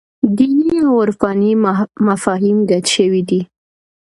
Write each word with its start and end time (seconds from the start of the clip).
دیني 0.37 0.77
او 0.87 0.93
عرفاني 1.03 1.51
مفاهیم 2.07 2.57
ګډ 2.69 2.85
شوي 2.95 3.21
دي. 3.29 3.41